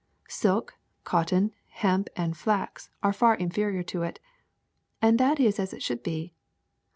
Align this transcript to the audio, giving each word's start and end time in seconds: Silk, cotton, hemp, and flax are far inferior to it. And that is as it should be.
Silk, 0.29 0.73
cotton, 1.03 1.51
hemp, 1.67 2.09
and 2.15 2.35
flax 2.35 2.89
are 3.03 3.13
far 3.13 3.35
inferior 3.35 3.83
to 3.83 4.01
it. 4.01 4.19
And 4.99 5.19
that 5.19 5.39
is 5.39 5.59
as 5.59 5.73
it 5.73 5.83
should 5.83 6.01
be. 6.01 6.33